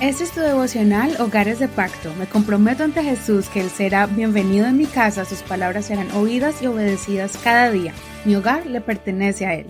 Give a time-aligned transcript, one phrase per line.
[0.00, 2.14] Este es tu devocional Hogares de Pacto.
[2.14, 6.62] Me comprometo ante Jesús que Él será bienvenido en mi casa, sus palabras serán oídas
[6.62, 7.92] y obedecidas cada día.
[8.24, 9.66] Mi hogar le pertenece a Él.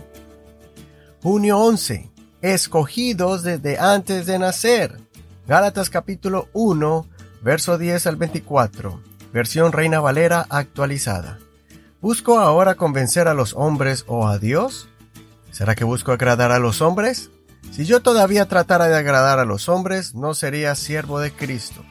[1.21, 2.13] Junio 11.
[2.43, 5.01] Escogidos desde antes de nacer.
[5.49, 7.09] Gálatas capítulo 1,
[7.43, 9.03] verso 10 al 24.
[9.33, 11.41] Versión Reina Valera actualizada.
[12.01, 14.89] ¿Busco ahora convencer a los hombres o a Dios?
[15.51, 17.33] ¿Será que busco agradar a los hombres?
[17.71, 21.85] Si yo todavía tratara de agradar a los hombres, no sería siervo de Cristo.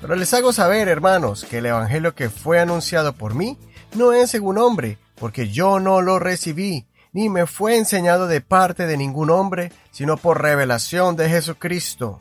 [0.00, 3.56] Pero les hago saber, hermanos, que el Evangelio que fue anunciado por mí
[3.94, 8.86] no es según hombre, porque yo no lo recibí, ni me fue enseñado de parte
[8.86, 12.18] de ningún hombre, sino por revelación de Jesucristo.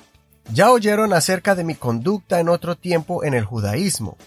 [0.54, 4.18] Ya oyeron acerca de mi conducta en otro tiempo en el judaísmo,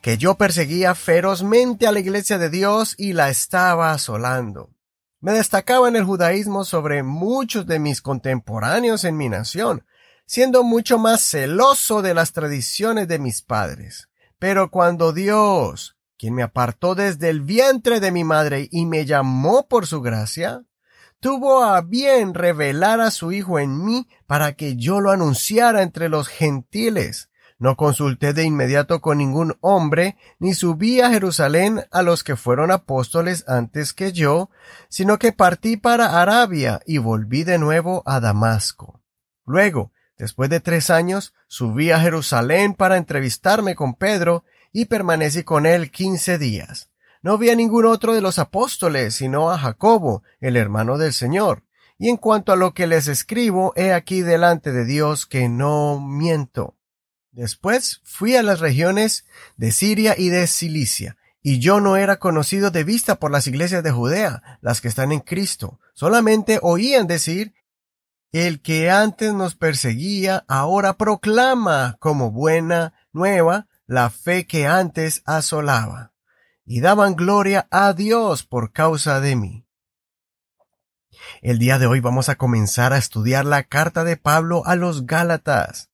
[0.00, 4.70] que yo perseguía ferozmente a la iglesia de Dios y la estaba asolando.
[5.20, 9.86] Me destacaba en el judaísmo sobre muchos de mis contemporáneos en mi nación,
[10.26, 14.08] siendo mucho más celoso de las tradiciones de mis padres.
[14.38, 19.66] Pero cuando Dios, quien me apartó desde el vientre de mi madre y me llamó
[19.66, 20.64] por su gracia,
[21.20, 26.08] tuvo a bien revelar a su Hijo en mí para que yo lo anunciara entre
[26.08, 32.22] los gentiles, no consulté de inmediato con ningún hombre, ni subí a Jerusalén a los
[32.22, 34.50] que fueron apóstoles antes que yo,
[34.88, 39.00] sino que partí para Arabia y volví de nuevo a Damasco.
[39.46, 45.64] Luego, después de tres años, subí a Jerusalén para entrevistarme con Pedro y permanecí con
[45.64, 46.90] él quince días.
[47.22, 51.64] No vi a ningún otro de los apóstoles, sino a Jacobo, el hermano del Señor.
[51.98, 55.98] Y en cuanto a lo que les escribo, he aquí delante de Dios que no
[55.98, 56.75] miento.
[57.36, 59.26] Después fui a las regiones
[59.58, 63.84] de Siria y de Cilicia, y yo no era conocido de vista por las iglesias
[63.84, 65.78] de Judea, las que están en Cristo.
[65.92, 67.52] Solamente oían decir,
[68.32, 76.14] el que antes nos perseguía ahora proclama como buena nueva la fe que antes asolaba,
[76.64, 79.66] y daban gloria a Dios por causa de mí.
[81.42, 85.04] El día de hoy vamos a comenzar a estudiar la carta de Pablo a los
[85.04, 85.90] Gálatas.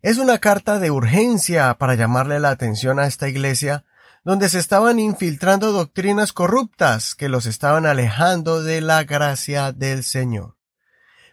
[0.00, 3.84] Es una carta de urgencia para llamarle la atención a esta iglesia,
[4.24, 10.56] donde se estaban infiltrando doctrinas corruptas que los estaban alejando de la gracia del Señor.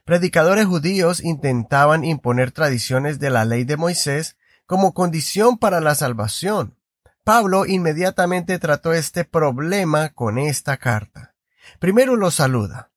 [0.03, 6.75] Predicadores judíos intentaban imponer tradiciones de la ley de Moisés como condición para la salvación.
[7.23, 11.35] Pablo inmediatamente trató este problema con esta carta.
[11.77, 12.89] Primero lo saluda.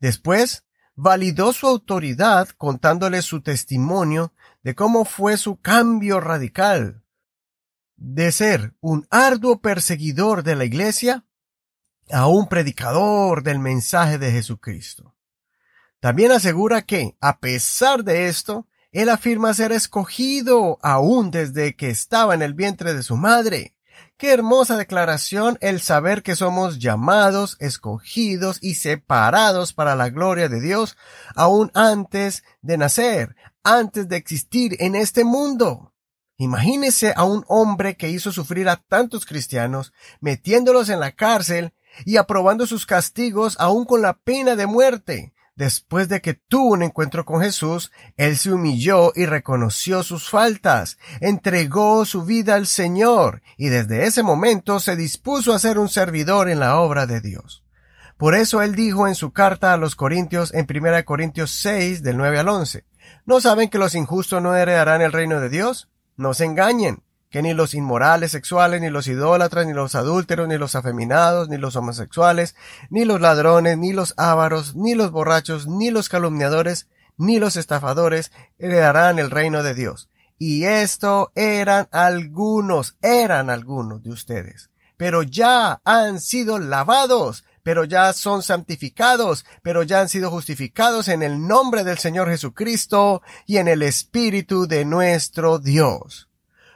[0.00, 7.02] Después validó su autoridad contándole su testimonio de cómo fue su cambio radical
[7.96, 11.24] de ser un arduo perseguidor de la Iglesia
[12.10, 15.14] a un predicador del mensaje de Jesucristo.
[16.00, 22.34] También asegura que, a pesar de esto, él afirma ser escogido aún desde que estaba
[22.34, 23.76] en el vientre de su madre,
[24.16, 30.60] Qué hermosa declaración el saber que somos llamados, escogidos y separados para la gloria de
[30.60, 30.96] Dios
[31.34, 33.34] aún antes de nacer,
[33.64, 35.92] antes de existir en este mundo.
[36.36, 41.72] Imagínese a un hombre que hizo sufrir a tantos cristianos, metiéndolos en la cárcel
[42.04, 46.82] y aprobando sus castigos aún con la pena de muerte, Después de que tuvo un
[46.82, 53.42] encuentro con Jesús, él se humilló y reconoció sus faltas, entregó su vida al Señor
[53.58, 57.62] y desde ese momento se dispuso a ser un servidor en la obra de Dios.
[58.16, 62.16] Por eso él dijo en su carta a los Corintios en 1 Corintios 6 del
[62.16, 62.84] 9 al 11,
[63.24, 65.88] ¿no saben que los injustos no heredarán el reino de Dios?
[66.16, 67.02] No se engañen
[67.32, 71.56] que ni los inmorales sexuales, ni los idólatras, ni los adúlteros, ni los afeminados, ni
[71.56, 72.54] los homosexuales,
[72.90, 78.32] ni los ladrones, ni los ávaros, ni los borrachos, ni los calumniadores, ni los estafadores
[78.58, 80.10] heredarán el reino de Dios.
[80.38, 84.70] Y esto eran algunos, eran algunos de ustedes.
[84.98, 91.22] Pero ya han sido lavados, pero ya son santificados, pero ya han sido justificados en
[91.22, 96.28] el nombre del Señor Jesucristo y en el Espíritu de nuestro Dios.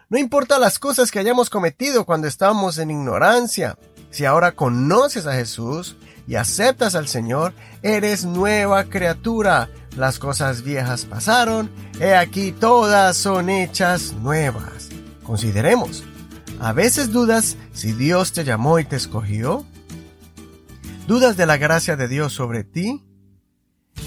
[0.08, 3.76] No importa las cosas que hayamos cometido cuando estábamos en ignorancia.
[4.10, 5.96] Si ahora conoces a Jesús
[6.28, 9.68] y aceptas al Señor, eres nueva criatura.
[9.96, 14.90] Las cosas viejas pasaron, he aquí todas son hechas nuevas.
[15.24, 16.04] Consideremos.
[16.60, 19.66] ¿A veces dudas si Dios te llamó y te escogió?
[21.06, 23.04] ¿Dudas de la gracia de Dios sobre ti?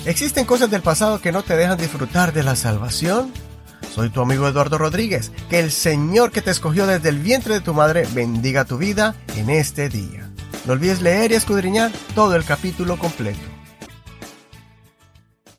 [0.05, 3.31] ¿Existen cosas del pasado que no te dejan disfrutar de la salvación?
[3.95, 5.31] Soy tu amigo Eduardo Rodríguez.
[5.49, 9.15] Que el Señor que te escogió desde el vientre de tu madre bendiga tu vida
[9.37, 10.29] en este día.
[10.65, 13.48] No olvides leer y escudriñar todo el capítulo completo.